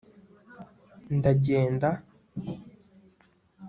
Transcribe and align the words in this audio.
ndagenda 1.17 1.89